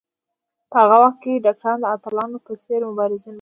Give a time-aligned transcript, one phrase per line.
[0.69, 3.29] په هغه وخت کې ډاکټران د اتلانو په څېر مبارزین وو.